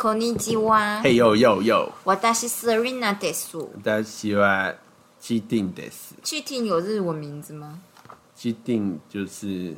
[0.00, 1.00] こんにちは。
[1.02, 3.58] 嘿呦呦呦，私是 Serena です。
[3.82, 4.76] 大家喜欢
[5.18, 7.80] 既定的是，去听有日文名字吗？
[8.34, 9.74] 既定就是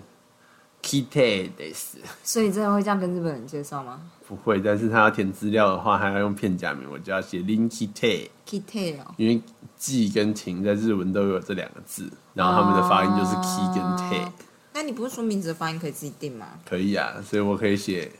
[0.83, 9.40] Kite 的是，所以真的会这样跟日本人介绍吗不会，但是他要填资料的话，还要用片假名，我就要写 Lin Kite， ？Kite 哦，因为
[9.76, 14.33] 季跟停在日文都有这两个字，然后他们的发音就是 Ki 跟 Te，、哦
[14.74, 16.47] 那你不是说名字的发音可以自己定吗？
[16.65, 18.12] 可以啊，所以我可以写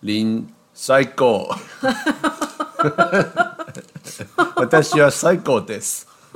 [0.00, 1.57] 林 Cycle，
[4.55, 6.05] 我但需要 Cycle 的是。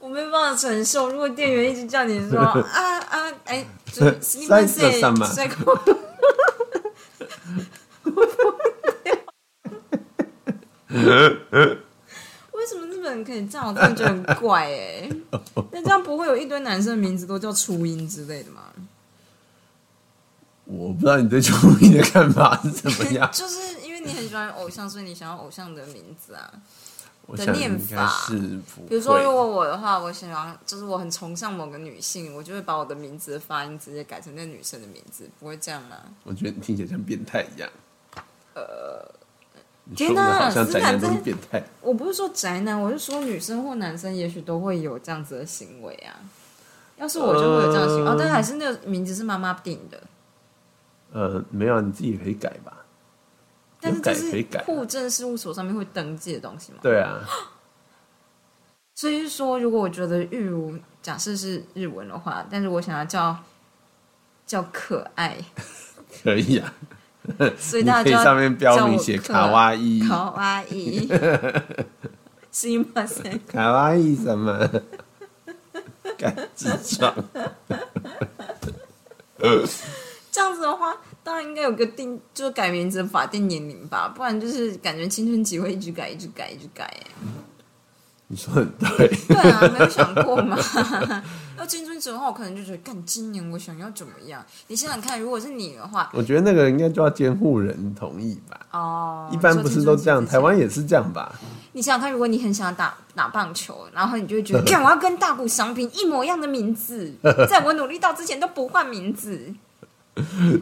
[0.00, 2.60] 我没办法承受，如果店员一直叫你说 啊
[3.08, 4.66] 啊，哎，就是すみま
[13.24, 13.68] 可以这样？
[13.68, 15.08] 我真的觉得很怪哎、
[15.72, 18.62] 那这样不会有一堆男生的名字都叫初音之类的吗？
[20.64, 26.52] 我不知道你对初音的看法是怎么样， 就是因为你很喜欢偶像，所以你想要偶像的名字啊。
[27.26, 28.38] 我的念法是。
[28.88, 35.96] 比如说，如果我的话，我喜欢就是我很崇尚某个女性，我就会把我的名字的发音直接改成那女生的名字，不会这样吗？
[36.24, 37.68] 我觉得你听起来像变态一样。
[38.54, 39.06] 呃，
[39.96, 41.62] 天哪哪，好像宅男都是斯坦变态。
[41.80, 46.14] 我不是说宅男，我是说女生或男生也许都会有这样子的行为啊。
[46.96, 50.02] 要是我就会有这样的行为，呃哦，但还是那个名字是妈妈定的，
[51.12, 52.84] 呃，没有，你自己可以改吧。
[53.80, 56.78] 但是这是户政事务所上面会登记的东西吗？
[56.82, 57.20] 对啊，
[58.96, 63.38] 所以说，如果我觉得玉如假设是日文的话，但是我想要叫
[64.44, 65.36] 叫可爱，
[66.24, 66.74] 可以啊。
[67.57, 71.07] 所以 你可以大家就要上面标叫我可明写卡哇伊，卡哇伊，
[72.51, 73.39] すいません。
[73.47, 74.69] 卡哇伊什么？
[76.17, 77.13] 干痔疮。
[80.31, 86.91] 这样子的话，当然应该有个定，就是改名字的法定年龄吧，不然就是感觉青春期会一直改，一直改，一直改。
[88.28, 90.56] 哎，你说很对， 对啊，没有想过嘛？
[91.58, 94.44] 要青春期的话，我可能就觉得，干今年我想要怎么样？
[94.68, 98.60] 你想想看，如果是你的话，我觉得那个应该就要监护人同意吧。
[98.70, 101.34] 哦，一般不是都这样，台湾也是这样吧？
[101.72, 107.12] 你想想看，如果你很想打打棒球，然后你就会觉得， 看我要跟大谷翔平一模一样的名字，
[107.48, 109.52] 在我努力到之前都不换名字。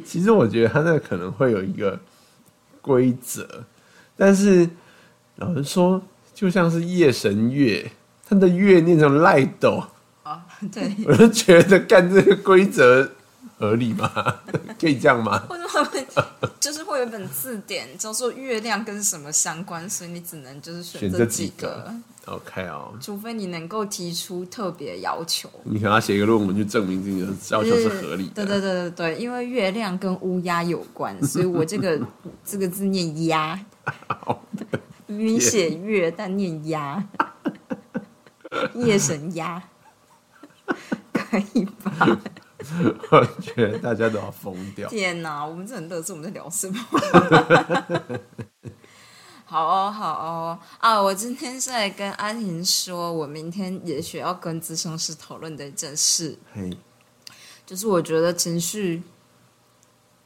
[0.05, 1.99] 其实我觉得他那可能会有一个
[2.81, 3.65] 规则，
[4.17, 4.69] 但是
[5.37, 6.01] 老实说，
[6.37, 7.91] 就像是夜神月，
[8.29, 9.83] 他的月念成赖斗，
[10.23, 13.11] 啊，对， 我就觉得干这个规则
[13.59, 14.13] 合理吗？
[14.79, 15.39] 可以这样吗？
[15.49, 16.07] 或者他们
[16.61, 21.95] 就是会有一本字典，叫做月亮跟什么相关，所以你只能就是选这选这几几个个
[22.33, 25.49] ，OK 哦，除非你能够提出特别要求。
[25.65, 28.45] 你可能要写一个论文去证明自己的要求是合理的。
[28.45, 31.99] 对对对对对，因为月亮跟乌鸦有关，所以我这个
[32.45, 33.59] 这个字念鸦，
[35.07, 37.05] 明明写月但念鸦，
[38.75, 39.63] 夜神鸦，
[41.13, 42.19] 可以吧？
[43.11, 44.89] 我觉得大家都要疯掉。
[44.89, 46.79] 天哪，我们这很乐色，我们在聊什么？
[49.49, 51.01] 好哦，好哦啊！
[51.01, 56.77] 我今天是来跟安婷说，我明天也许要跟咨商师讨论的一件事，嘿，
[57.65, 59.01] 就是我觉得情绪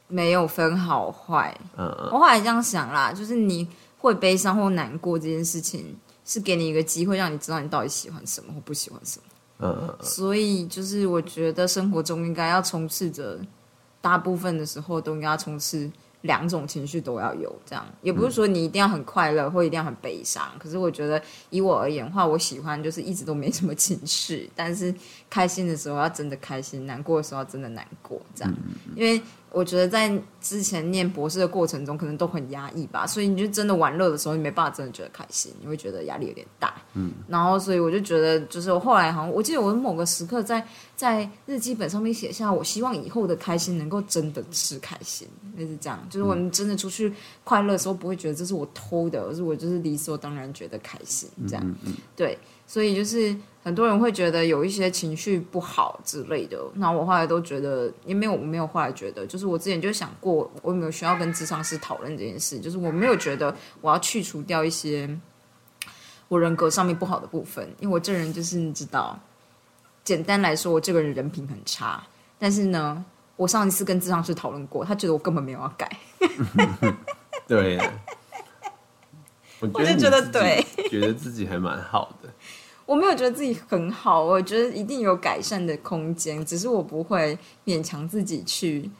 [0.07, 1.55] 没有分好坏。
[1.77, 3.67] 嗯嗯，我后来这样想啦，就是你
[4.01, 5.95] 会悲伤或难过这件事情，
[6.25, 9.25] 是给你一个机会，让你知道你到底喜欢什么或不喜欢什么。
[9.59, 13.39] 嗯嗯所以就是我觉得生活中应该要充斥着，
[14.01, 15.87] 大部分的时候都应该要充斥
[16.21, 20.51] 两种情绪都要有，这样也不是说你一定要很快乐或一定要很悲伤。
[20.57, 24.91] 可是我觉得以我而言的话，我喜欢就是一直都没什么情绪，但是
[25.29, 28.51] 开心的时候要真的开心，难过的时候要真的难过，这样。
[28.95, 36.73] 因为我觉得在之前念博士的过程中，可能都很压抑吧，所以你就真的玩乐的时候，你没办法真的觉得开心，你会觉得压力有点大。
[36.93, 40.65] 嗯，然后所以我就觉得，就是我后来好像，我记得我某个时刻在
[40.95, 45.27] 在日记本上面写下，我希望以后的开心能够真的是开心，
[45.57, 47.13] 类似这样，就是我们真的出去
[47.43, 51.75] 快乐的时候，不会觉得这是我偷的，而是我就是理所当然觉得开心，这样。
[52.15, 52.37] 对，
[52.71, 53.35] 所以就是
[53.65, 65.09] 很多人会觉得有一些情绪不好之类的，那我后来都觉得，也没有我没有后来觉得，就是我之前就想过，我有没有需要跟智商师讨论这件事，就是我没有觉得我要去除掉一些
[66.29, 69.19] 我人格上面不好的部分，因为我这人就是你知道，
[70.05, 72.01] 简单来说，我这个人人品很差，
[72.39, 73.03] 但是呢。
[73.37, 75.89] 我上一次跟智商师讨论过，他觉得我根本没有要改，
[77.47, 77.79] 对
[79.59, 82.29] 我就觉得对，觉得自己还蛮好的。
[82.91, 88.91] 我我没有觉得自己很好，我觉得一定有改善的空间，只是我不会勉强自己去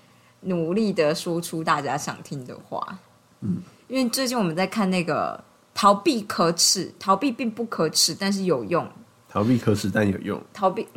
[0.43, 2.81] 努力的说出大家想听的话。
[3.41, 5.43] 嗯，因为最近我们在看那个
[5.73, 8.89] 逃避可耻，逃避并不可耻，但是有用。
[9.27, 10.87] 逃避可耻但有用，逃避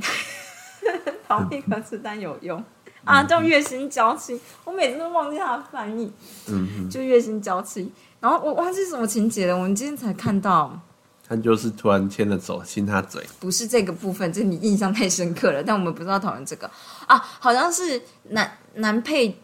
[1.26, 2.62] 逃避可耻但有用
[3.02, 3.24] 啊！
[3.24, 6.12] 叫月薪娇妻，我每次都忘记他的翻译。
[6.46, 7.92] 嗯，就月薪娇妻。
[8.20, 10.80] 然后我忘记什么情节了，我们今天才看到。
[11.26, 15.62] 他就是突然牵着手亲他嘴，不是这个部分，这你印象太深刻了。
[15.62, 16.70] 但我们不知道讨论这个
[17.06, 18.00] 啊，好像是
[18.30, 19.36] 男男配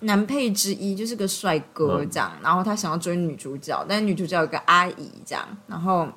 [0.00, 2.32] 男配之一，就是个帅哥这样。
[2.42, 5.46] 然后他想要追女主角，但是女主角有个阿姨这样。
[5.66, 6.08] 然后。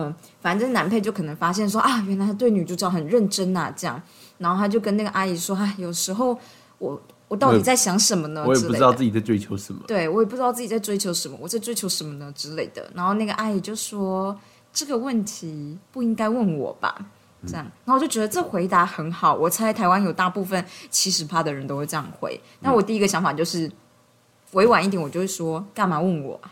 [0.00, 4.00] 嗯，反正男配就可能发现说啊，原来他对女主角很认真呐，这样，
[4.36, 6.38] 然后他就跟那个阿姨说，哎，有时候
[6.78, 8.44] 我我到底在想什么呢？
[8.46, 9.82] 我也不知道自己在追求什么。
[9.86, 12.90] 对，我也不知道自己在追求什么，我在追求什么呢之类的。
[12.94, 14.34] 然后那个阿姨就说，
[14.72, 16.96] 这个问题不应该问我吧，
[17.46, 17.64] 这样。
[17.84, 22.40] 然后我就觉得这回答很好，我猜台湾有大部分七十趴的人都会这样回。
[22.60, 23.70] 那我第一个想法就是
[24.52, 26.50] 委婉一点，我就会说，干嘛问我啊？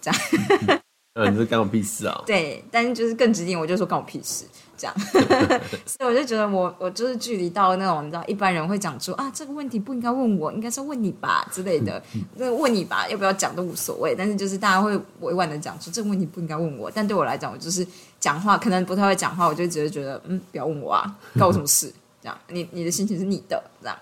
[0.00, 0.80] 这样。
[1.18, 2.22] 嗯，你是干我屁事啊？
[2.26, 4.44] 对，但是就是更直接，我就说干我屁事，
[4.76, 4.94] 这样。
[5.86, 12.02] 所以我就觉得我我就是距离到那种你知道，一般人会讲出啊这个问题不应该问我，应该是问你吧之类的。
[12.34, 14.14] 那问你吧，要不要讲都无所谓。
[14.14, 16.90] 但是就是大家会委婉的讲出这个问题不应该问我。
[16.90, 17.86] 但对我来讲，我就是
[18.20, 21.90] 讲话可能不太会讲话，我就只是觉得嗯，不要问我啊，关我什么事？
[22.20, 23.96] 这样，你你的心情是你的，这样。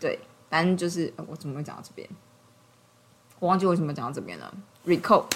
[0.00, 0.18] 对，
[0.50, 2.08] 反正就是我怎么会讲到这边？
[3.38, 4.52] 我忘记为什么讲到这边了。
[4.84, 5.26] Recall。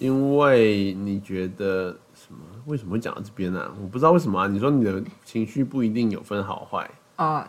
[0.00, 2.38] 因为你觉得什么？
[2.66, 3.70] 为什么会讲到这边呢？
[3.80, 4.48] 我不知道为什么啊。
[4.48, 7.48] 你说你的情绪不一定有分好坏啊？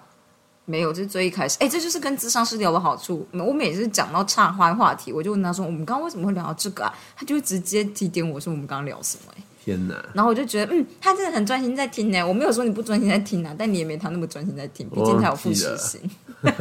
[0.65, 1.57] 没有，这是最一开始。
[1.59, 3.27] 哎，这就是跟智商失调的好处。
[3.31, 9.95] 我每次讲到岔开话题，我就问他说：“我们刚刚为什么会聊到这个啊？”他就会直接提点我说：“我们刚刚聊什么？”哎，天哪！
[10.13, 12.21] 然后我就觉得，嗯，他真的很专心在听呢。
[12.21, 16.01] 我没有说你不专心在听啊，但你也没他那么专心在听，毕竟他有复习心。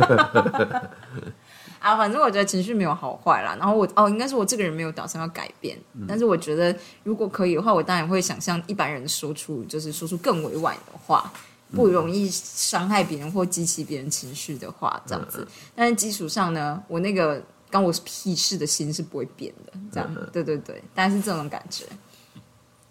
[1.80, 3.56] 啊，反正我觉得情绪没有好坏啦。
[3.58, 5.78] 然后我哦，应该是我这个人没有打算要改变。
[6.06, 11.32] 但是我觉得如果可以的话，我当然会想象一般人说出，就是说出更委婉的话，
[11.72, 15.48] 不容易伤害别人或激起别人情绪的话，这样子。
[15.74, 19.72] 但是基础上呢，我那个刚我屁事的心是不会变的。
[19.90, 21.86] 这样，对对对，大概是这种感觉。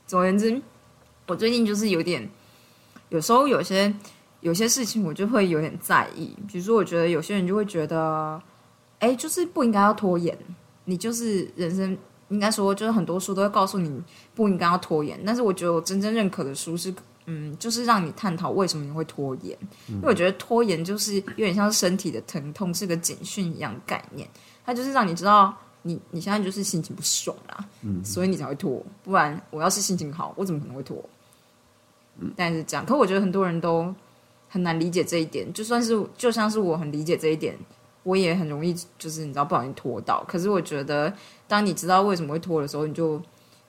[0.07, 0.59] 总而言之，
[1.27, 2.27] 我最近就是有点，
[3.09, 3.93] 有时候有些
[4.41, 6.35] 有些事情我就会有点在意。
[6.51, 8.41] 比如说，我觉得有些人就会觉得。
[8.99, 10.37] 哎，就是不应该要拖延。
[10.85, 11.97] 你就是人生
[12.29, 14.01] 应该说，就是很多书都会告诉你
[14.33, 15.19] 不应该要拖延。
[15.25, 16.93] 但是我觉得我真正认可的书是，
[17.25, 19.57] 嗯，就是让你探讨为什么你会拖延。
[19.87, 24.27] 因为我觉得拖延就是有点像身体的疼痛，是个警讯一样概念。
[24.65, 28.83] 它就是让你知道，你你现在就是心情不爽啦，嗯，所以你才会拖。
[29.03, 30.97] 不然我要是心情好，我怎么可能会拖？
[32.19, 33.93] 嗯，但是这样，可我觉得很多人都
[34.49, 35.51] 很难理解这一点。
[35.53, 37.55] 就算是就像是我很理解这一点。
[38.03, 40.23] 我也很容易，就是你知道不小心拖到。
[40.27, 41.13] 可是我觉得，
[41.47, 43.21] 当你知道为什么会拖的时候，你就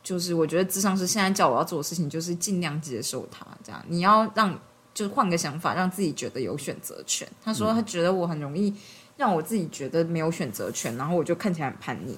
[0.03, 3.47] 就是我觉得智商是现在叫我要做的事情，就是尽量接受它。
[3.62, 4.59] 这样你要让
[4.94, 7.29] 就是换个想法，让自己觉得有选择权。
[7.44, 8.73] 他说他觉得我很容易
[9.17, 12.17] 让我自己觉得没有选择权，然后我就看起来很叛逆。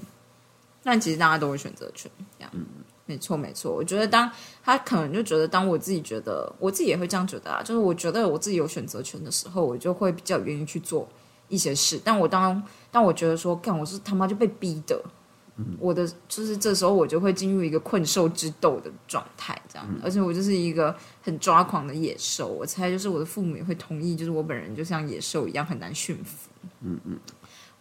[0.83, 2.53] 但其实大家都有选择权，这样
[3.07, 3.73] 没错没错。
[3.73, 4.31] 我觉得当
[4.65, 11.09] 他可能就觉得，当我自己觉得我自己也会这样觉得啊，就是我觉得我自己有选择权的时候，我就会比较愿意去做。
[11.53, 14.99] 一些事，但我当但我觉得说，干我是他妈就被逼的，
[15.79, 22.47] 我的就是这时候我就会进入一个困兽之斗的状态，这样，而且我就是一个很抓狂的野兽。
[22.49, 26.49] 我猜就是我的父母也会同意，就是我本人就像野兽一样很难驯服。
[26.81, 27.21] 嗯嗯，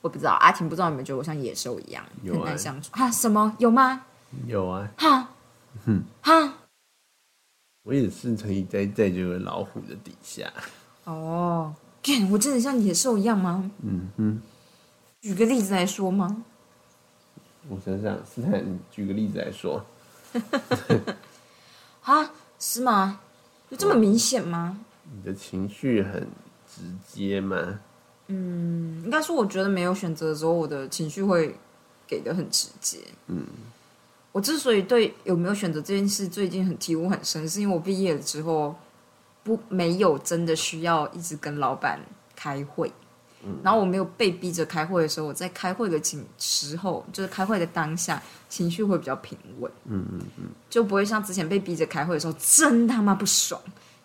[0.02, 3.10] 我不知道阿婷不知道有没有觉得我像野兽一样很难相处啊？
[3.10, 4.06] 什么有吗？
[4.48, 5.30] 有啊，哈，
[5.86, 6.54] 哼哈，
[7.84, 10.52] 我也是曾经在在这个老虎的底下
[11.06, 11.74] 哦。
[12.32, 13.70] 我真的像野兽一样吗？
[13.84, 14.42] 嗯嗯，
[15.22, 16.44] 举个例子来说吗？
[17.70, 19.86] 我想想，斯坦，举个例子来说。
[22.04, 23.20] 啊，是吗？
[23.70, 24.80] 有这么明显吗？
[25.14, 26.28] 你的情绪很
[26.68, 27.80] 直接吗？
[28.28, 31.56] 嗯，应该说，我觉得没有选择的时候，我的情绪会
[32.08, 32.98] 给的很直接。
[33.28, 33.46] 嗯，
[34.32, 38.76] 我之所以对有没有选择这件事最近很体悟很深，是因为我毕业了之后。
[39.44, 42.00] 不，没有真的需要一直跟老板
[42.36, 42.92] 开会，
[43.64, 53.60] 然后我没有被逼着开会的时候，我在开会的情时候，就是开会的当下，情绪会比较平稳，嗯嗯嗯，就不会像之前被逼着开会的时候，真他妈不爽，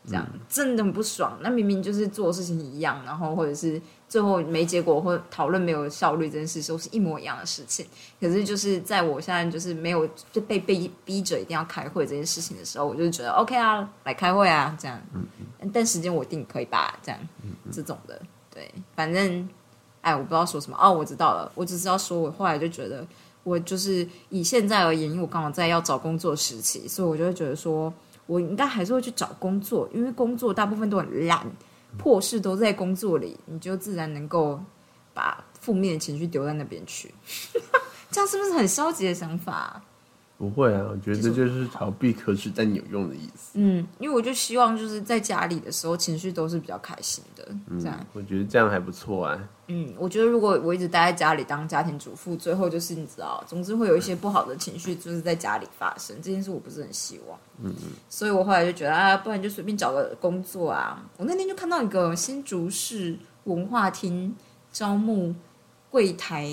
[0.07, 1.39] 这样真的很不爽。
[1.43, 7.85] 那明明就是做事情一样，然后或者是最后没结果或讨论没有效率这件事都是一模一样的事情。
[8.21, 15.01] 可是就是在我现在就是没有就被被逼着一定要开会这件事情的时候，我就觉得 OK 啊，来开会啊，这样。
[15.73, 16.97] 但时间我定可以吧？
[17.03, 17.21] 这样，
[17.73, 18.23] 这种的，
[18.55, 19.49] 对，反正，
[20.01, 23.05] 哎，我不知道说什么哦，我知道了，我只知道说，我后来就觉得，
[23.43, 27.93] 我就是以现在而言，因为我刚好在要找工作时期，所以我就会觉得说，
[28.27, 31.45] 我应该还是会去找工作，因为工作大部分都很烂。
[31.99, 34.61] 破事都在工作里，你就自然能够
[35.15, 37.15] 把负面情绪丢在那边去。
[38.11, 39.83] 这样是不是很消极的想法？
[40.39, 43.53] 不会啊，我觉得这就是逃避可耻但有用的意思。
[43.55, 47.49] 嗯，因为我就希望就是在家里的时候情绪都是比较开心的，
[47.81, 47.99] 这样。
[48.13, 49.49] 我觉得这样还不错啊。
[49.69, 57.39] 嗯，我觉得如果我一直待在家里当家庭主妇，最后就是你知道，总之会有一些不好的情绪就是在家里发生，这件事我不是很希望。
[57.63, 57.93] 嗯嗯。
[58.11, 61.03] 所以我后来就觉得啊，不然就随便找个工作啊。
[61.17, 64.37] 我那天就看到一个新竹市文化厅
[64.71, 65.35] 招募
[65.89, 66.47] 柜台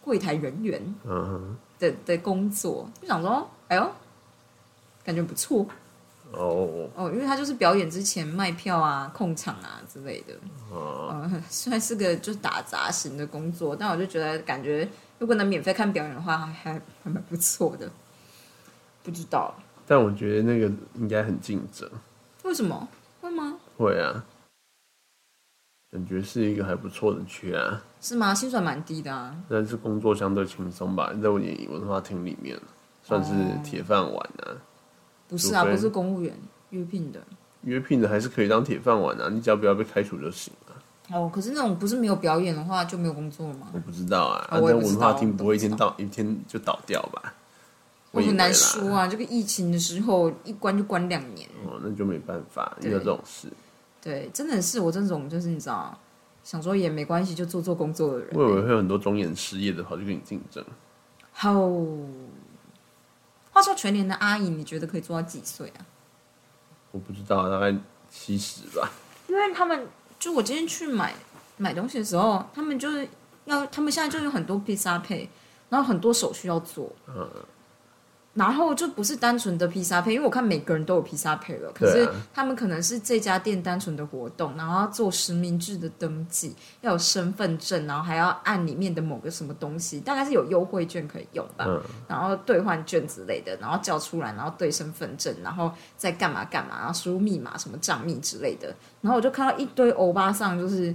[0.00, 0.94] 柜台人员。
[1.04, 1.56] 嗯。
[1.78, 3.92] 的的工作，就想说，哎呦，
[5.04, 5.66] 感觉不错
[6.32, 10.34] 哦哦，因为他就是表演之前卖票啊、控场啊之类的，
[10.70, 16.72] 哦，虽然是个就是打杂型的工作，但我就觉得感觉如果能免费看表演的话，还还
[17.04, 17.90] 还蛮不错的。
[19.02, 19.54] 不知道，
[19.86, 21.88] 但我觉得那个应该很竞争。
[22.42, 22.88] 为什么？
[23.20, 23.56] 会吗？
[23.78, 24.24] 会啊。
[25.96, 28.34] 感觉是一个还不错的区啊，是吗？
[28.34, 32.54] 薪水蛮低的啊，但是工作相对轻松吧，在我文化厅里面
[33.02, 33.32] 算是
[33.64, 34.52] 铁饭碗啊。
[35.26, 36.34] 不是啊，不是公务员
[36.68, 37.20] 约聘的，
[37.62, 41.16] 约聘的还是可以当铁饭碗啊，你只要不要被开除就行了。
[41.16, 43.68] 哦，可是那种不是没有表演的话就没有工作了吗？
[43.72, 47.32] 我不知道啊，反正文化厅不会一天到一天就倒掉吧？
[48.10, 53.48] 我很难说啊，这个疫情的时候一关就关两年，哦，那就没办法遇到这种事。
[54.00, 55.98] 对，真的是我这种，就是你知道，
[56.44, 58.28] 想说也没关系，就做做工作的人。
[58.34, 60.64] 我以为会有很多中年失业的跑去跟你竞争。
[61.32, 61.52] 好，
[63.50, 65.84] 话说全年的阿姨，你觉得可以做到几岁啊？
[66.92, 67.76] 我不知道，大概
[68.10, 68.90] 七十吧。
[69.28, 69.88] 因为他们
[70.18, 71.12] 就我今天去买
[71.56, 73.08] 买东西的时候，他们就是
[73.46, 75.28] 要，他们现在就有很多披萨配，
[75.68, 76.90] 然后很多手续要做。
[77.08, 77.28] 嗯。
[78.36, 91.66] 然后就不是单纯的披萨配，因为我看每个人都有披萨配了，可是他们可能是这家店单纯的活动，然后要做实名制的登记，要有身份证，然后还要按里面的某个什么东西，大概是有优惠券可以用吧，
[92.06, 98.68] 然后兑换券之类的，然后叫出来，然后对身份证，然后再干嘛干嘛，然后输入密码什么账密之类的，
[99.00, 100.94] 然后我就看到一堆欧巴上就是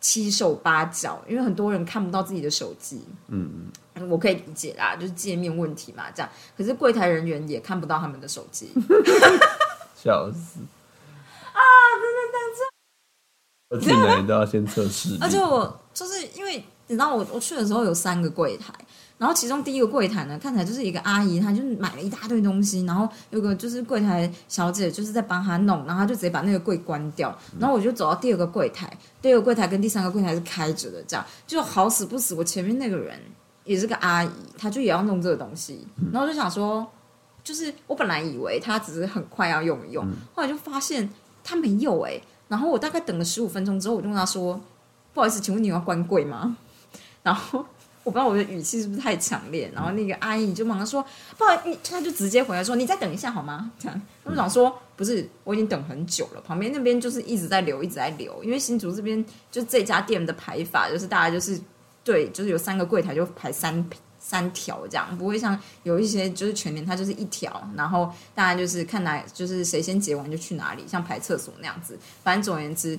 [0.00, 3.70] 七手八脚，因为很多人看不到自己的手机，嗯嗯。
[4.08, 6.30] 我可以理解啦，就是界面问题嘛，这样。
[6.56, 8.72] 可是柜台人员也看不到他们的手机，
[9.94, 10.60] 笑死！
[11.52, 11.60] 啊，
[12.00, 12.62] 真的这样子。
[13.68, 15.18] 我进来都要先测试。
[15.20, 18.74] 而且我就是因为你知道，我我去的时候有三个柜台，
[19.16, 28.92] 然后其中第一个柜台呢，看起来就是一个阿姨，她就是买了一大堆东西，然后有个就是柜台小姐就是在帮她弄，然后她就直接把那个柜关掉，然后我就走到第二个柜台，
[29.22, 33.18] 第二个柜台跟第三个柜台是开着的，这样就好死不死，我前面那个人。
[33.62, 36.84] 也是个阿姨，她就也要弄这个东西，然后就想说，
[37.44, 40.04] 就是我本来以为她只是很快要用一用，
[40.34, 41.08] 后来就发现
[41.44, 44.58] 她没有哎，然后我大概等了十五分钟之后，我就问她说
[45.12, 46.56] ：“不好意思，请问你要关柜吗？”
[47.22, 47.64] 然后
[48.02, 51.04] 我不知道我的语气是不是太强烈，然后那个阿姨就马上说
[51.36, 61.60] ：“不好意思，她就直接回来说：‘你再等一下好吗？’这样，我想说不是，我已经等很久了，旁边那边就是一直在流，一直在流，因为新竹这边就这家店的排法就是大家就是。”
[62.02, 63.86] 对，就是有三个柜台就排三
[64.18, 71.98] 三条这样，不会像有一些就是全年它就是一条，然后大家就是看哪就是谁先结完就去哪里，像排厕所那样子。
[72.24, 72.98] 反正总而言之，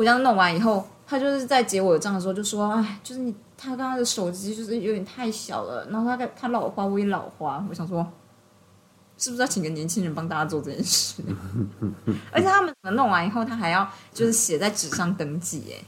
[0.00, 8.10] 我这样弄完以后，他就是在结我的账的时候就说：“哎，就是你他刚刚的手机就是有点太小了，然后他他老花我也老花。”我想说，
[9.18, 11.22] 是不是要请个年轻人帮大家做这件事？
[12.32, 15.84] 而且他们弄完以后，他还要就是写在纸上登记，哎。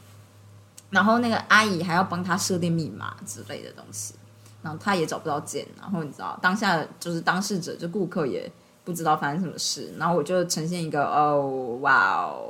[0.90, 4.12] 然后那个阿姨还要帮他设定密码之类的东西，
[4.60, 5.66] 然后他也找不到键。
[5.80, 8.52] 然后你知道，当下就是当事者，就顾客也
[8.84, 9.94] 不知道发生什么事。
[9.96, 12.44] 然后我就呈现一个哦，哇哦，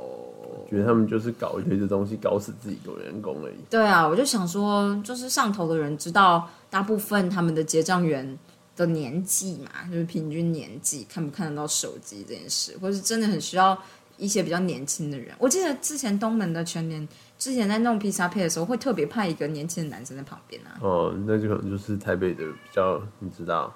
[0.69, 3.55] 觉得他们就是搞一堆的东西，搞死自己的员工而已。
[3.69, 8.37] 对啊，我就想说，就是上头的人知道大部分他们的结账员
[8.75, 13.77] 的年纪嘛，就是平均年纪，看不看得到手机这件事，或是真的很需要
[14.17, 15.35] 一些比较年轻的人。
[15.39, 17.07] 我记得之前东门的全年。
[17.35, 20.79] 之前在弄披萨配的时候，会特别派一个年轻的男生在旁边啊。
[20.81, 23.75] 哦，那就可能就是台北的比较，你知道，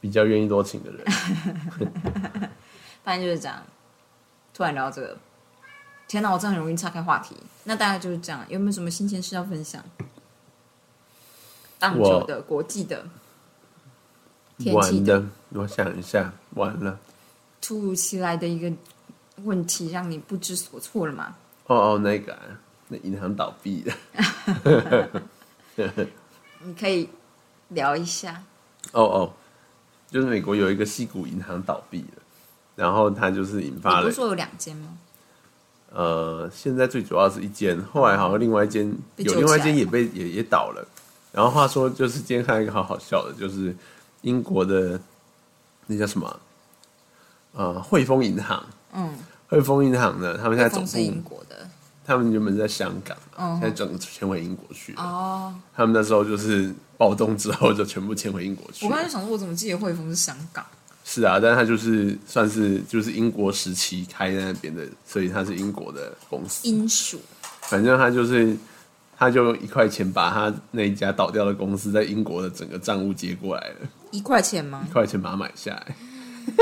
[0.00, 1.04] 比较愿意多请的人。
[3.04, 3.62] 反正就是这样。
[4.54, 5.18] 突然聊到这个，
[6.06, 7.36] 天哪，我这样很容易岔开话题。
[7.64, 9.82] 那大概就是这样，有没有什么新鲜事要分享？
[11.78, 13.04] 棒球的、国际的、
[14.58, 16.98] 天气完的，我想一下，完了。
[17.60, 18.72] 突如其来的一个
[19.42, 21.34] 问题，让你不知所措了吗？
[21.66, 22.40] 哦哦，那个、啊，
[22.88, 23.94] 那银行倒闭了。
[26.60, 27.08] 你可以
[27.68, 28.42] 聊一下。
[28.92, 29.32] 哦哦，
[30.10, 32.22] 就是美国有一个西谷银行倒闭了，
[32.76, 34.96] 然后它就是引发了你不是说有两间吗？
[35.96, 40.84] 呃，现在最主要是一间，后来好像另外一间有另外一间也被也也倒了。
[41.30, 43.74] 然后话说，就是今天看到一个好好笑的，就是
[44.22, 45.00] 英国的
[45.86, 46.40] 那叫什么？
[47.52, 48.64] 呃，汇丰银行。
[48.92, 49.14] 嗯，
[49.46, 51.68] 汇丰银行呢，他们现在总部是英部，国的。
[52.04, 55.02] 他们原本在香港，嗯现在整个迁回英国去了。
[55.02, 58.90] 哦，他们那时候就是暴动之后，就全部迁回英国去了。
[58.90, 60.66] 我刚才想说，我怎么记得汇丰是香港？
[61.06, 66.66] 是啊，但是它就是算是就是英国时期开在那边的，所以他是英国的公司。
[66.66, 67.20] 英属
[67.68, 68.56] 反正他就是，
[69.16, 73.76] 他就一块钱把他那一家倒掉的公司在英国的整个账务接过来了，
[74.10, 74.92] 一块钱吗一？
[74.92, 75.96] 块钱把它买下来，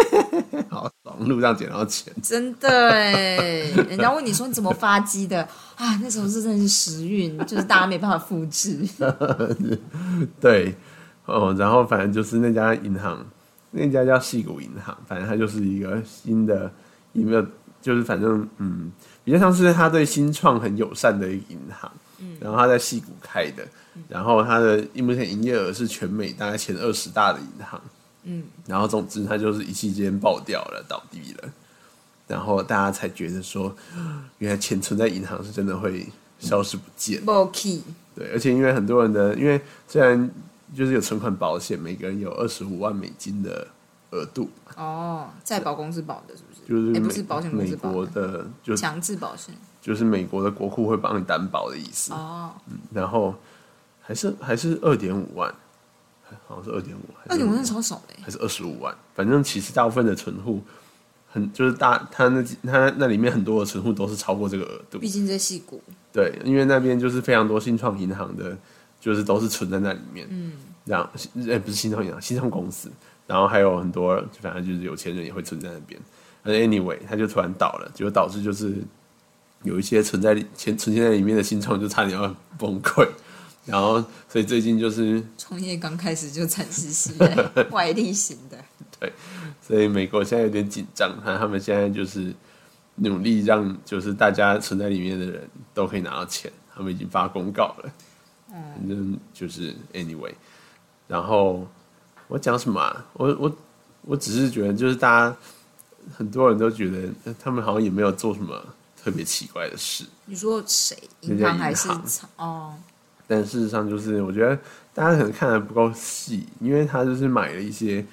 [0.69, 2.13] 好爽，路上捡到钱。
[2.21, 5.43] 真的哎，人家问你说你怎么发迹的
[5.77, 5.97] 啊？
[6.03, 8.79] 那时候是真的是时运，就是大家没办法复制。
[10.41, 10.75] 对，
[11.27, 13.25] 哦，然后反正就是那家银行，
[13.73, 16.71] 那家叫细谷银行，反正它就是一个新的，
[17.15, 17.45] 有没有？
[17.81, 18.93] 就是反正嗯，
[19.25, 21.91] 比较像是他对新创很友善的一个银行。
[22.21, 23.67] 嗯，然后他在细谷开的，
[24.09, 27.81] 然后它的目前营业额是全美大概前二十大的银行。
[28.23, 31.53] 嗯，然后总之它就是一夕间爆掉了，倒闭了，
[32.29, 33.75] 然后大家才觉得说，
[34.39, 36.07] 原来钱存在银行是真的会
[36.39, 37.21] 消失不见。
[38.15, 40.31] 对，而且因为很多人的，因为虽然
[40.75, 43.67] 就是有存款保险，每个人有二十五万美金的
[44.11, 46.61] 额度，哦，在保公司保的，是不是？
[46.69, 49.55] 就是不是保险公美司保国的，的，就强制保险。
[49.81, 52.13] 就是美国的国库会帮你担保的意思。
[52.13, 52.53] 哦，
[52.93, 53.35] 然后
[54.01, 55.53] 还是还是二点五万，
[56.47, 60.63] 好像是二点五，二点五那超少的欸，还是二十五万，反正其实大部分的存户
[61.33, 64.99] 很就是大，他那他那里面很多的存户都是超过这个额度。
[65.01, 65.83] 毕竟在戏股。
[66.13, 68.57] 对，因为那边就是非常多新创银行的，
[69.03, 70.27] 就是都是存在那里面。
[70.31, 70.53] 嗯，
[70.85, 71.11] 然后
[71.47, 72.89] 呃不是新创银行，新创公司，
[73.27, 76.01] 然后还有很多，反正就是有钱人也会存在那边。
[76.45, 78.77] 而 anyway，他就突然倒了，结果导致就是
[79.65, 83.07] 有一些存在里钱存现在里面的新创就差点要崩溃。
[83.65, 88.59] 然后，所以最近就是，创业刚开始就惨兮兮的，外力型的。
[88.99, 89.13] 对
[89.61, 92.35] 所以美国现在有点紧张，看他们现在就是
[92.97, 97.93] 努力让就是大家存在里面的人都可以拿到钱，他们已经发公告了。
[98.53, 100.33] 反正就是 anyway，
[101.09, 101.67] 然后
[102.29, 103.07] 我讲什么、啊？
[103.15, 103.57] 我我
[104.03, 105.37] 我只是觉得，就是大家
[106.17, 108.63] 很多人都觉得呃他们好像也没有做什么
[109.03, 110.97] 特别奇怪的事，你说谁？
[111.23, 111.89] 银行还是
[112.37, 112.75] 哦？
[113.27, 114.59] 但事实上就是我觉得
[114.93, 118.05] 大家可能看的不够细，因为他就是买了一些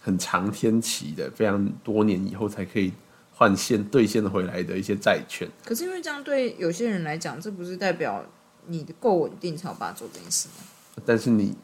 [0.00, 2.92] 很长天期的，非常多年以后才可以
[3.34, 5.48] 换现兑现回来的一些债券。
[5.64, 8.24] 可是因为这样对有些人来讲，这不是代表
[8.66, 10.64] 你的够稳定才有办法做这件事吗？
[11.04, 11.54] 但是你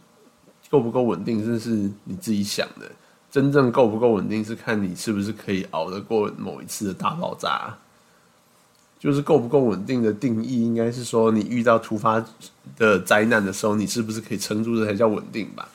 [0.68, 1.70] 够不够稳定，这是
[2.04, 2.90] 你自己想的。
[3.30, 7.76] 真正够不够稳定，是看你是不是可以熬得过某一次的大爆炸。
[8.98, 12.22] 就是够不够稳定的定义，应该是说你遇到突发
[12.76, 15.66] 的灾难的时候，你是不是可以撑住，这才叫稳定吧？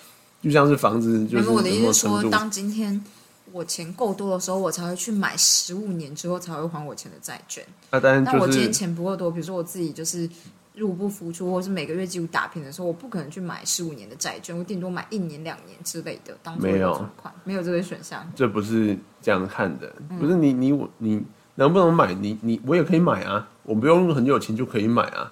[0.43, 2.29] 就像是房子，就是我的意思是说。
[2.29, 3.03] 当今天
[3.51, 7.65] 我钱够多的时候，我才会去买十五年之后才会还我钱的债券。
[7.89, 10.29] 那当然就是但我今天钱不够多，比如说我自己就是
[10.75, 18.29] 入不敷出，或是每个月几乎打拼的时候，我不可能去买十五年的债券，我顶多买一年、两年之类的当做存款，没有这个选项。
[18.35, 21.23] 这不是这样看的，不是你你我你
[21.55, 22.13] 能不能买？
[22.13, 25.31] 你你我也可以买啊，我不用很有钱就可以买啊。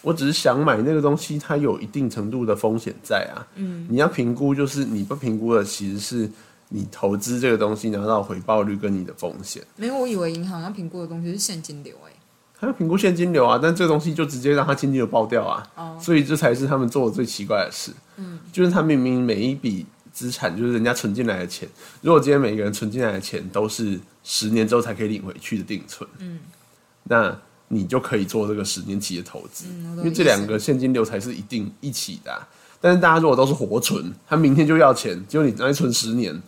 [0.00, 3.44] 我只是想买那个东西，它有一定程度的风险在啊。
[3.56, 6.30] 嗯，你要评估，就是你不评估的，其实是
[6.68, 9.60] 你投资这个东西拿到回报率跟你的风险。
[9.76, 12.12] 没有，我以为银行要评估的东西是现金流、欸，
[12.60, 15.66] 他要评估现金流啊，但这个东西就直接让他现金流爆掉啊。
[15.76, 17.92] 哦所以这才是他们做的最奇怪的事。
[18.16, 21.68] 嗯，就是他明明每一笔资产就是人家存进来的钱，
[22.02, 26.38] 如果今天每个人存进来的钱都是十年之后才可以领回去的定存，嗯，
[27.04, 27.36] 那
[27.68, 32.46] 你就可以做这个十年期的投资，嗯因为这两个现金流才是一定一起的啊、
[32.80, 36.40] 但是大家如果都是活存，他明天就要钱，结果你拿来存十年，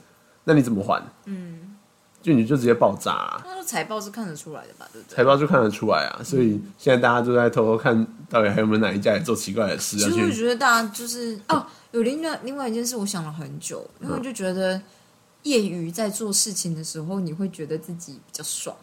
[0.44, 1.02] 那你怎么还？
[1.26, 1.59] 嗯，
[2.22, 3.42] 就你就直接爆炸啊！
[3.46, 4.86] 那财报是看得出来的吧？
[4.92, 5.16] 对不对？
[5.16, 10.30] 财报就看得出来啊，所以现在大家都在偷偷看到底还有没有哪一家也做奇怪的事要其实我。
[10.30, 14.80] 觉得大家就是哦，有另外另外一件事，我想了很久，因为我就觉得
[15.44, 18.76] 业余在做事情的时候，你会觉得自己比较爽。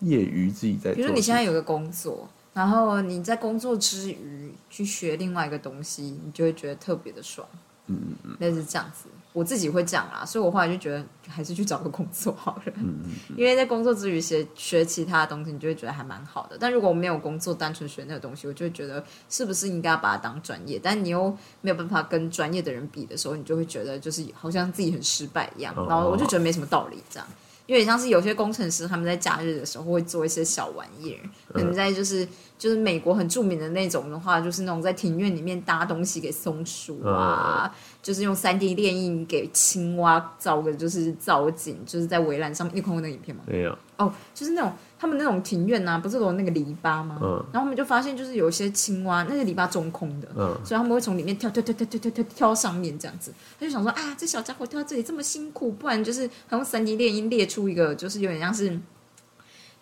[0.00, 0.94] 业余自己在做。
[0.94, 7.48] 比如说你现在有个工作，然后你在工作之余去学另外一个东西，你就会觉得特别的爽。
[7.86, 12.72] 嗯嗯嗯，类似这样子，我自己会这样啦，所以我后来就觉得还是去找个工作好了。
[12.76, 16.56] 嗯嗯，因为在工作之余学学其他的东西，你就会觉得还蛮好的。
[16.58, 20.80] 但如果我没有工作，单纯学那个东西，我就会觉得是不是应该把它当专业？
[20.82, 25.74] 但你又没有办法跟专业的人比的时候，你就会觉得就是好像自己很失败一样。
[25.86, 27.28] 然后我就觉得没什么道理这样。
[27.66, 32.26] 因为像是有些工程师，他们在假日的时候会做一些小玩意儿，可能在就是
[32.58, 42.76] 就是美国很著名的那种的话，就是那种在庭院里面搭东西给松鼠啊，就是用三 D 电印给青蛙造个就是造景，就是在围栏上面。
[42.76, 43.42] 你看过那个影片吗？
[43.46, 43.76] 没有。
[43.96, 44.72] 哦，就是那种。
[44.98, 47.18] 他们那种庭院呐，不是有那个篱笆吗？
[47.20, 53.30] 嗯，然后我们就发现，就是有一些青蛙，那些篱笆中空的，嗯，所以他们会从里面跳跳跳跳跳跳跳跳上面这样子。
[53.60, 58.72] 他就想说啊，这小家伙跳到这里这么辛苦，不然就是他用三 D 电印列出一个，就是有点像是，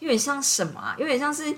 [0.01, 0.97] 有点像什么啊？
[0.99, 1.55] 有点像是。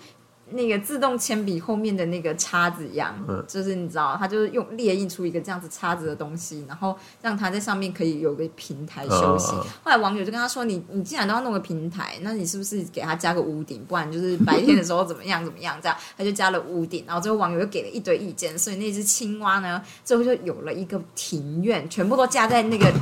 [0.50, 3.12] 那个自动铅笔后面的那个叉子一样，
[3.48, 9.52] 就是你知道，它就是用列印出一个这样子叉子的东西，然后让它在上面可以有个平台休息。
[9.82, 13.84] 后来网友就跟他说：“你你既然都要弄个平台，那你是不是给他加个屋顶？
[13.86, 22.92] 不然就是白天的时候怎么样怎么样？”这样他就加了屋顶，然后最后网友又给了一堆意见，所以那只青蛙呢，最后就有了一个庭院，全部都架在那个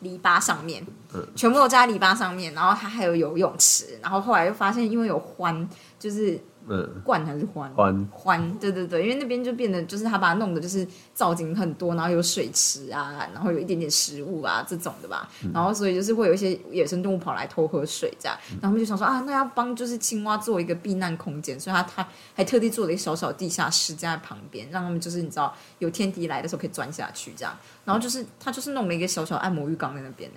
[0.00, 0.86] 篱笆上面，
[1.34, 5.66] 全部都架在篱笆上面，然后它还有游泳池，然后后来又发现因为有欢，
[5.98, 6.38] 就是。
[6.72, 7.68] 嗯，冠还是欢？
[7.74, 8.08] 欢。
[8.12, 27.52] 欢，对对对，因为那边就变得就是他把它弄的，就是造景很多，然后有水池啊，然后有一点点食物啊这种的吧，然后所以就是会有一些野生动物跑来偷喝水这样，然后他们就想说啊，那要帮就是青蛙做一个避难空间，所以他他还特地做了一个小小地下室在旁边，让他们就是你知道有天敌来的时候可以钻下去这样，
[27.84, 30.36] 然后就是他就是弄了一个小小按摩浴缸在那边呢。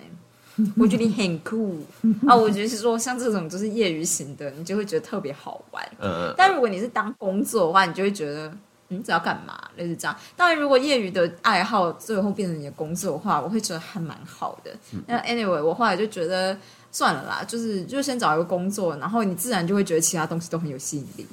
[0.77, 1.83] 我觉得你很酷
[2.27, 2.35] 啊！
[2.35, 5.83] 我觉得是说像这种就是业余型的，你就会觉得特别好玩。
[5.99, 8.55] 嗯但如果你是当工作的话，你就会觉得
[8.89, 9.59] 你这要干嘛？
[9.77, 10.15] 类似这样。
[10.35, 14.71] 当然，如果业余的爱好最后变成你的工作的话，我会觉得还蛮好的。
[15.07, 16.55] 那 anyway，我后来就觉得
[16.91, 21.27] 算了啦，就是就先找一个工作，然后你自然就会觉得其他东西都很有吸引力。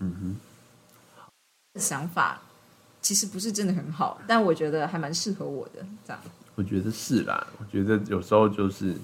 [0.00, 0.36] 嗯哼。
[1.80, 2.40] 想法
[3.02, 6.20] 其实不是真的很好，但我觉得还蛮适合我的这样。
[6.54, 8.94] 我觉得是啦，我觉得有时候就是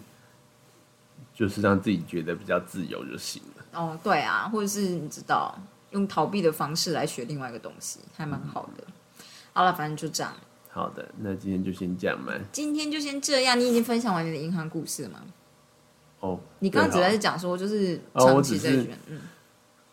[1.34, 3.64] 就是让自己觉得比较自由就行了。
[3.72, 5.58] 哦，对啊，或者是你知道
[5.90, 8.84] 用逃避的方式来学另外一个东西，还蛮好的。
[9.52, 10.32] 好了，反正就这样。
[10.70, 12.32] 好的，那今天就先这样嘛。
[12.52, 13.58] 今天就先这样。
[13.58, 15.20] 你已经分享完你的银行故事了吗？
[16.20, 19.20] 哦，你刚刚只在讲说就是长期在选，嗯。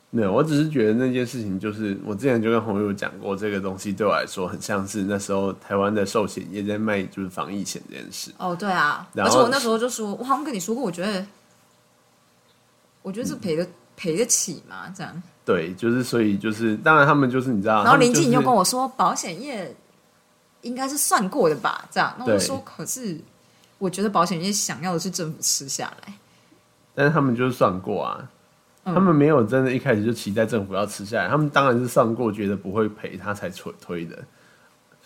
[0.09, 8.31] 没有，我只是觉得那件事情就是，我之前就跟朋友讲过，这个东西对我来说很像是那时候台湾的寿险也在卖就是防疫险这件事。
[8.37, 11.27] 哦，对啊，而且我那时候就说，我好像跟你说过，我觉得，
[13.01, 13.67] 我觉得是赔得
[13.97, 15.21] 赔得起嘛，这样。
[15.43, 19.75] 对，就是所以就是，当然他们就是你知道，然后林静就跟我说，保险业
[20.61, 22.15] 应该是算过的吧，这样。
[22.17, 23.19] 那我说，可是
[23.77, 26.13] 我觉得保险业想要的是政府吃下来，
[26.95, 28.29] 但是他们就是算过啊。
[28.93, 34.17] 他们没有真的一开始就期待政府要吃下来，他们当然是上过，觉得不会赔，他才推推的，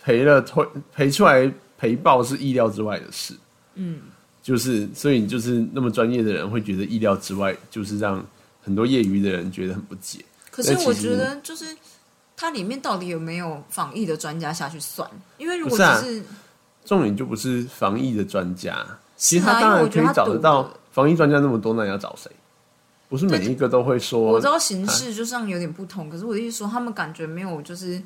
[0.02, 0.64] 赔了推
[0.94, 3.34] 赔出来赔爆是意料之外的事。
[3.74, 4.00] 嗯，
[4.42, 8.24] 就是所以就是那么专业的人会觉得意料之外，就是让
[8.62, 10.24] 很多业余的人觉得很不解。
[10.50, 11.64] 可是我觉得就是
[12.36, 15.10] 它里面到底有没有防疫的专家下去算？
[15.38, 16.22] 因为如果只是
[16.84, 22.30] 重点就不是防疫的专家，其实他当然可以找得到防疫专家那么多，那你要找谁？
[23.12, 28.00] 不是每一个都会说，我知道形式就像有点不同，可是我的意思说，他们感觉没有，就是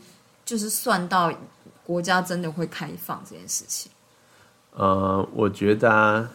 [0.44, 1.32] 就是算到
[1.84, 3.88] 国家真的会开放这件事情。
[4.72, 6.28] 呃，我觉得啊，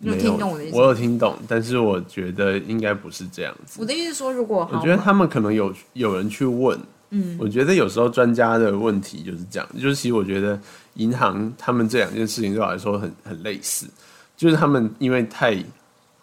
[0.00, 3.80] 有听懂我的意思，我有听懂，但是我觉得应该不是这样子。
[3.80, 6.76] 我的意思说，如果我觉得他们可能有有人去问，
[7.10, 10.58] 嗯，我觉得有时候专家的问题就是这样，就是其实我觉得
[10.94, 13.86] 银行他们这两件事情对我来说很很类似，
[14.36, 15.56] 就是他们因为太。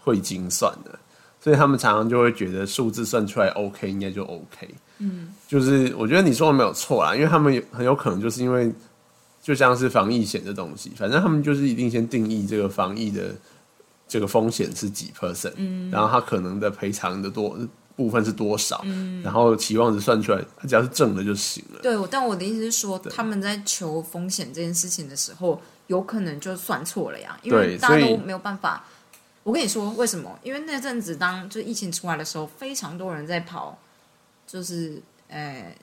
[0.01, 0.97] 会精算的，
[1.41, 4.67] 所以他们常常就会觉得数字算出来 OK，应该就 OK。
[4.99, 8.71] 嗯，就是我觉得你说的没有错啦，因为他们很有可能就是因为
[9.41, 13.33] 就像是防疫险的东西，反正他们就是一定先定义这个防疫的
[14.07, 17.57] 这个风险是几 percent，嗯，然后他可能的赔偿的多
[17.95, 21.79] 部分是多少，嗯，然后期望值算出来，他只要是正的就行了。
[21.81, 28.83] 对，但我的意思是说，他们在求风险这件事情的时候，有可能就算错了呀，因为大家都没有办法。
[29.49, 30.37] 我跟你说为什么？
[30.43, 33.75] 因为那阵子当就疫情出来的时候，非常多人在跑，
[34.45, 35.75] 就是呃，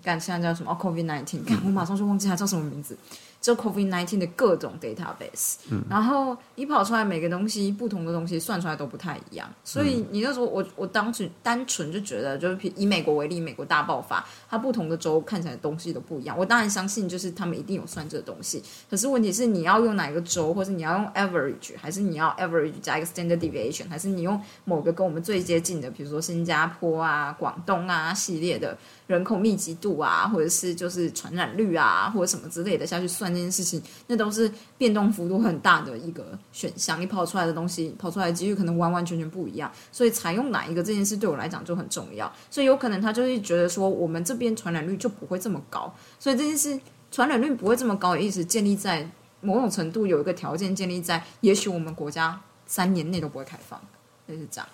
[0.00, 0.70] 干现在叫什么？
[0.70, 2.96] 哦，COVID nineteen，我马上就忘记它叫什么名字。
[3.40, 5.82] 就 COVID nineteen 的各种 database，、嗯。
[5.88, 16.36] 然后你跑出来每个东西不同的东西算出来都不太一样，所以你那时候我我当时单纯就觉得，就是以美国为例，美国大爆发，它不同的州看起来东西都不一样。
[16.38, 28.76] 我当然相信就是他们一定有算这个东西，可是问题是你要用哪一个州，或是你要用 average，还是你要 average 加一个 standard deviation，还是你用某个跟我们最接近的，比如说新加坡啊、广东啊系列的
[29.06, 37.00] 人口密集度啊，或者是就是传染率啊，或者什么之类的下去算这件事情，那都是变动幅度很大的一个选项。
[37.00, 42.30] 你跑出来的东西，跑出来的几率可能完完全全不一样，所以采用哪一个这件事对我来讲就很重要。
[42.50, 46.78] 所以有可能他就是觉得说，我们这边传染率就不会这么高，所以这件事
[47.10, 53.80] 传染率不会这么高的意思建立在某种程度有一个条件建立在，也许我们国家三年内都不会开放，
[54.26, 54.68] 类似这样。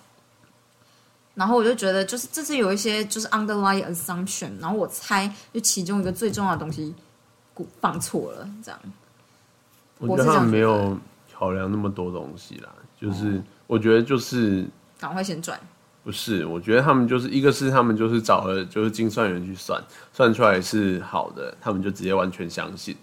[1.35, 6.95] 然后我就觉得，就是这是有一些就是 underlying assumption，然后我猜就其中一个最重要的东西
[7.81, 8.81] 放错了，这样。
[9.99, 10.99] 我觉得他们没有
[11.33, 12.69] 考量那么多东西啦，
[13.01, 14.66] 就是我觉得就是
[14.99, 15.59] 赶快先转。
[16.05, 22.95] 不是，我觉得他们就是一个是他们就是找了就是精算员去算，算出来是好的，他们就直接完全相信，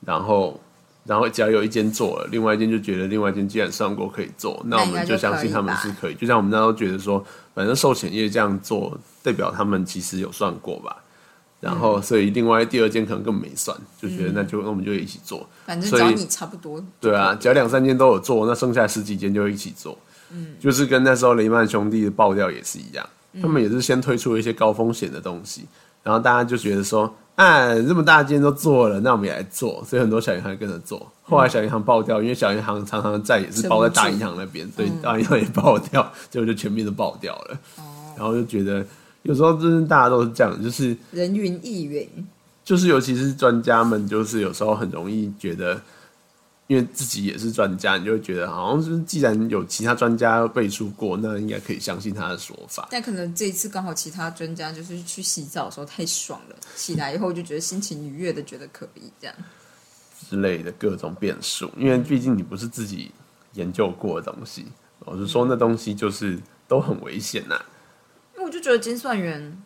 [0.00, 0.58] 然后
[1.04, 6.14] 然后只要有一间做了，另外一间就觉得另外一间既然算过可以做，那我们就相信他们是可以。
[6.14, 7.22] 就像我们那时候觉得说，
[7.54, 10.96] 反正寿险业这样做，代表他们其实有算过吧。
[11.66, 15.44] 然后，所以另外第二间可能根本没算，就觉得那就那我们就一起做。
[15.64, 16.82] 反正只要你差不多。
[17.00, 19.98] 对啊，只要两三间都有做，那剩下十几间就一起做。
[20.30, 23.04] 嗯，就是跟那时候雷曼兄弟的爆掉也是一样，
[23.42, 25.64] 他们也是先推出一些高风险的东西，
[26.04, 31.10] 然后大家就觉得说，啊，这么大间都做了，那我们也来做，所以很多小银行跟着做。
[31.22, 37.58] 后来小银行爆掉，因为小银行常常债也是包在大银行那边，所以大银行也爆掉，结果就全面都爆掉了。
[37.78, 37.82] 哦，
[38.16, 38.84] 然后就觉得
[39.26, 42.08] 有时候真的大家都是这样，就是人云亦云，
[42.64, 45.80] 就是尤其是专家们，就是有时候很容易觉得。
[46.68, 52.88] 因为自己也是专家，你就会觉得好像是既然有其他专家背书过，那应该可以相信他的说法。
[52.90, 59.36] 但可能这一次刚好其他专家就是去洗澡的时候太爽了，起来以后就觉得心情愉悦的，觉得可以这样
[60.28, 61.70] 之类的各种变数。
[61.76, 63.12] 因为毕竟你不是自己
[63.52, 64.66] 研究过的东西，
[65.04, 66.36] 我是说那东西就是
[66.66, 67.56] 都很危险呐。
[68.46, 69.56] 我就觉得精算员。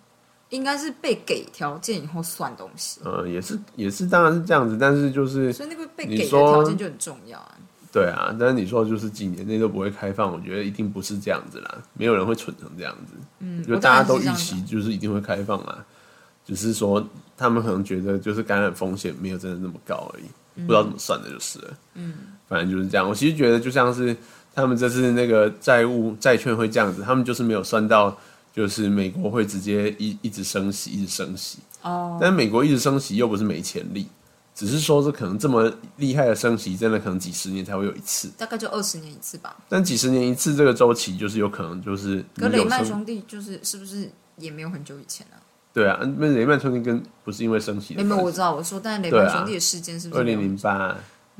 [0.50, 3.00] 应该是被给条件以后算东西。
[3.04, 7.54] 呃，也是，也是，当然是这样子，但是就是，所以那个被给的条件就很重要啊。
[7.92, 13.12] 对啊，但是你说就是几年内都不会开放，我觉得一定不是这样子啦，没有人会蠢成这样子。
[13.38, 15.84] 嗯，就大家都预期就是一定会开放啦，
[16.44, 17.00] 只是说
[17.36, 20.24] 他们可能觉得就是感染风险没有真的那么高而已，
[20.62, 21.68] 不知道怎么算的就是了。
[21.94, 22.14] 嗯，
[22.48, 23.08] 反正就是这样。
[23.08, 24.16] 我其实觉得就像是
[24.52, 28.18] 他们这次那个债务债券会这样子，他们就是没有算到。
[28.52, 31.58] 就是美国会直接一一直升息，一直升息。
[31.82, 32.18] 哦。
[32.20, 34.08] 但美国一直升息又不是没潜力，
[34.54, 38.28] 只是说这可能这么厉害的升息，真的可能几十年才会有一次。
[38.36, 39.56] 大概就二十年一次吧。
[39.68, 42.24] 但几十年一次这个周期，就是有可能就是。
[42.34, 45.38] 跟雷曼兄弟就是是不是也没有很久以前啊？
[45.72, 47.94] 对啊，那雷曼兄弟跟不是因为升息。
[47.94, 50.96] 没有，我知道，我说，但雷曼兄弟的事件是不是二零零八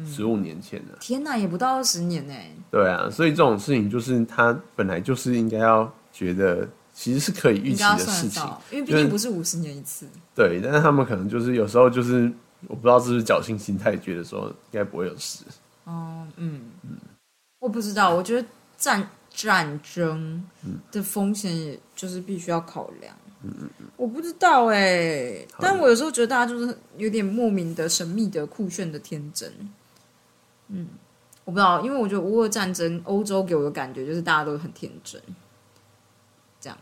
[0.07, 0.96] 十五年前的？
[1.01, 2.33] 天哪，也不到二十年呢。
[2.70, 6.66] 对啊，所以这种事情就是他本来就是应该要觉得。
[6.92, 10.07] 其实是可以预期的事情，因为毕竟不是五十年一次。
[10.35, 12.31] 对，但是他们可能就是有时候就是
[12.66, 15.44] 我不知道是不是侥幸心态，觉得说应该不会有事。
[15.85, 16.90] 哦，嗯嗯，
[17.59, 20.44] 我不知道，我觉得战战争
[20.90, 23.14] 的风险也就是必须要考量。
[23.42, 29.50] 嗯嗯嗯，我不知道哎，但我有时候觉得大家就是有点莫名的神秘的酷炫的天真。
[30.68, 30.87] 嗯，
[31.46, 35.18] 我不知道，因为我觉得乌俄战争，欧洲给我的感觉就是大家都很天真。
[36.61, 36.79] 这样，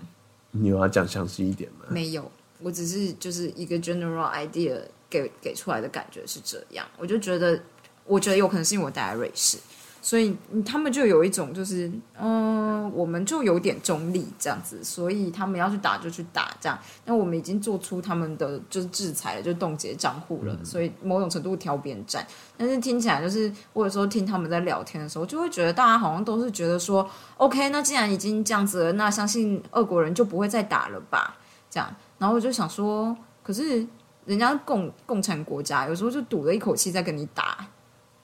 [0.51, 1.87] 你有要讲详细一点吗？
[1.89, 6.87] 没有，我只是就是一个 general idea 给给出来的感觉是这样。
[6.97, 7.61] 我就觉得，
[8.05, 9.57] 我觉得有可能是因为我待在瑞士。
[10.01, 16.79] 所以他们就有一种就是，嗯，我们就有点中立这样子，所以他们要去打就去打这样。
[17.05, 22.27] 那我们已经做出他们的就是制裁了，就冻结账户了，所以某种程度挑边站。
[22.57, 31.37] 但是听起来就是，我有时候听他们在聊天的时候，就会觉得大家好像都是觉得说，OK，那既然已经这样子了，那相信俄国人就不会再打了吧？
[31.69, 33.87] 这样，然后我就想说，可是
[34.25, 37.67] 人家共共产国家有时候就赌了一口气在跟你打，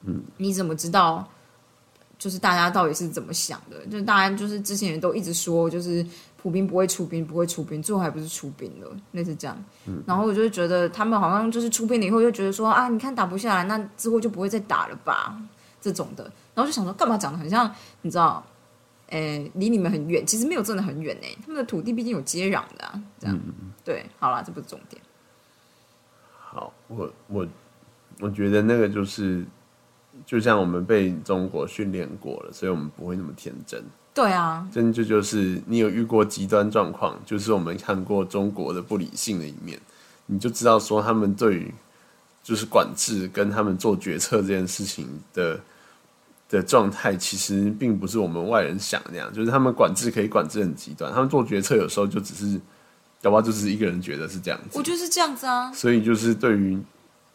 [0.06, 1.28] 嗯，你怎么知道？
[2.18, 3.84] 就是大家到底是怎么想的？
[3.86, 6.04] 就大家就是之前人都一直说，就是
[6.36, 9.64] 普兵不会出兵，不会出兵，最后还不是出兵了，类似这样。
[10.06, 15.40] 然后我就觉得他们好像就是出兵了以后，就觉得说啊，你看打不下来，那之后就不会再打了吧？
[15.80, 16.24] 这种的。
[16.54, 17.70] 然后就想说，干嘛讲的很像？
[18.02, 18.44] 你知道，
[19.08, 21.26] 诶，离你们很远，其实没有真的很远呢。
[21.44, 23.38] 他们的土地毕竟有接壤的，这样。
[23.84, 25.02] 对，好了，这不是重点。
[26.38, 27.46] 好，我我
[28.20, 29.44] 我觉得那个就是，
[30.24, 33.82] 就像我们被中国训练过了，所以我们不会那么天真。
[34.14, 39.76] 对啊，真就就是你有遇过极端状况，就是我们看过中国的不理性的一面，
[40.26, 41.74] 你就知道说他们对于
[42.42, 45.60] 就是管制跟他们做决策这件事情的
[46.48, 52.60] 的状态，其实并不是我们外人想的那样，就是他们管制可以管制很极端，他们做决策有时候就只是，
[53.20, 55.72] 搞不好就只是一个人觉得是这样子我，觉得是这样子啊。
[55.72, 56.78] 所以就是对于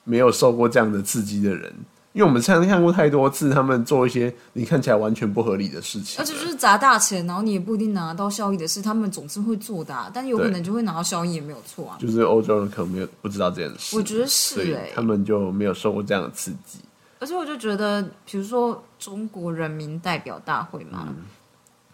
[0.05, 1.73] 没有受过这样的刺激的人。
[2.19, 11.97] 因为我们现在看过太多次，他们做一些你看起来完全不合理的事情，而且就是砸大钱，然后你也不一定拿到效益的事，他们总是会做的、啊，但有可能就会拿到效益也没有错啊。
[11.97, 16.79] 就是欧洲人可能没有不知道这件事，我觉得是哎、他们就没有受过这样的刺激。
[17.19, 21.15] 而且我就觉得，比如说中国人民代表大会嘛，嗯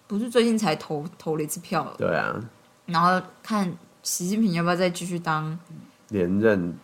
[0.07, 2.33] 不是最近才投投了一次票，对啊，
[2.87, 5.55] 然后看习近平要不要再继续当，
[6.09, 6.75] 连任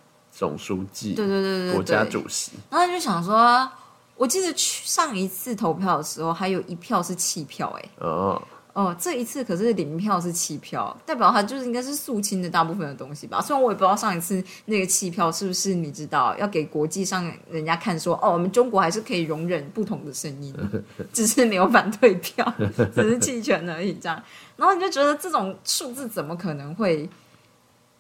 [0.42, 3.70] 总书记，对对对对对，国家主席，然后就想说，
[4.16, 8.42] 我记得去上一次投票的时候，还有一票是弃票、哎，哦，
[8.74, 13.40] 哦，这一次可是零票是弃票，代表他就是应该是肃清的大部分的东西吧。
[13.40, 20.56] 虽然我也不知道上一次那个弃票是不是你知道要给国际上人家看说，哦，我们中国还是可以容忍不同的声音，
[21.14, 22.52] 只是没有反对票，
[22.96, 24.20] 只是弃权而已这样。
[24.58, 27.08] 然后你就觉得这种数字怎么可能会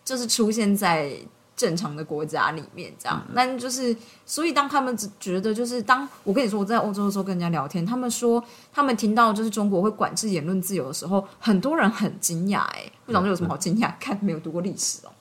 [0.03, 1.13] 就是出现在
[1.61, 3.21] 正常的国家里面这样？
[3.35, 3.95] 但就是
[4.25, 8.43] 所以当他们只觉得就是当我跟你说我在欧洲的时候跟人家聊天，他们说
[8.73, 13.93] 他们听到就是中国会管制言论自由的时候，很多人很惊讶哎，部长这有什么好惊讶？
[13.99, 15.11] 看没有读过历史哦，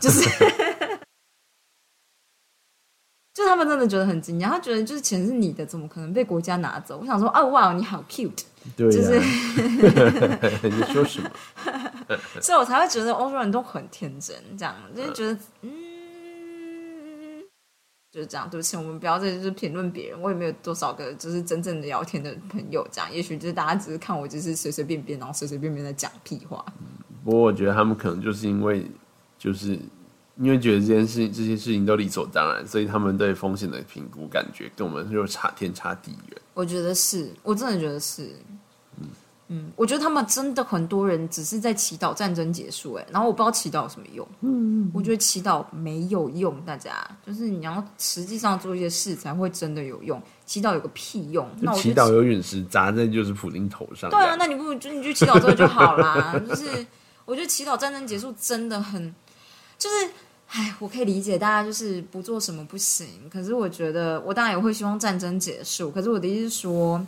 [0.00, 0.28] 就是。
[3.44, 6.96] 就他们真的觉得很惊讶，他觉得就是钱是你的，怎么可能被国家拿走？
[6.98, 8.42] 我想说，哦哇，你好 cute，
[8.74, 9.20] 对呀、就是
[10.68, 11.30] 你说什么？
[12.40, 15.70] 所以我才会觉得欧洲人都很天真，这样就是觉得，嗯，
[18.10, 18.48] 就是这样。
[18.48, 23.12] 对不起，我们不要再就是评论别人，我也没有多少个就是真正的聊天的朋友，这样。
[23.12, 26.64] 也许就是大家只是看我就是随随便便，然后随随便便在讲屁话。
[27.22, 28.86] 不过我觉得他们可能就是因为，
[29.38, 29.78] 就是
[30.36, 36.40] 因为觉得这件事情这些事情都理所当然，所以他们对风险的评估感觉跟我们就差天差地远。
[36.54, 38.30] 我觉得是，我真的觉得是。
[39.48, 44.26] 嗯，我觉得他们真的很多人只是在祈祷战争结束，哎，然后我不知道祈祷有什么用。
[44.40, 50.20] 嗯，我觉得祈祷没有用，大家就是你要实际上做一些事才会真的有用。
[50.46, 51.46] 祈祷有个屁用？
[51.60, 54.08] 那我祈祷有陨石砸在就是普丁头上。
[54.08, 56.40] 对啊，那你不如就你去祈祷这个就好啦。
[56.48, 56.86] 就是
[57.26, 59.14] 我觉得祈祷战争结束真的很，
[59.78, 60.08] 就是
[60.46, 65.90] 唉，我可以理解大家就是不做什么不行，可是我觉得我当然也会希望战争结束。
[65.90, 67.04] 可是我的意思是说，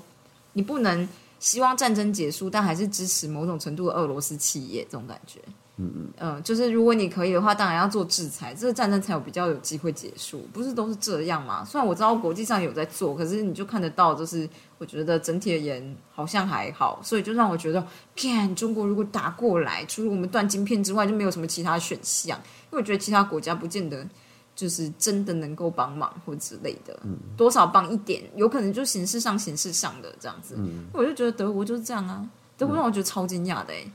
[0.54, 5.38] 你不能希望战争结束，但还是支持某种程度的俄罗斯企业这种感觉。
[5.78, 10.48] 嗯嗯，就是如果你可以的话，当然要做制裁，这个战争才有比较有机会结束。
[10.50, 11.62] 不是都是这样吗？
[11.66, 22.40] 虽然我知道国际上有在做，可是你就看得到，就是我觉得整体而言好像还好，所以就让我觉得，看中国如果打过来，除了我们断晶片之外，就没有什么其他选项。
[22.76, 24.06] 因为我觉得其他国家不见得
[24.54, 26.98] 就是真的能够帮忙或之类的，
[27.36, 30.54] 多少帮一点，有可能就形式上形式上的这样子。
[30.92, 33.90] 我就觉得德国就是这样啊，德国让我觉得超惊讶的哎、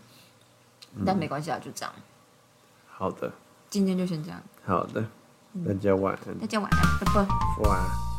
[1.06, 1.94] 但没关系啊，就这样，
[2.90, 3.32] 好的，
[3.70, 5.06] 今天就先这样，好的，
[5.64, 7.70] 大家晚安，大家晚安，拜拜。
[7.70, 8.11] 晚安。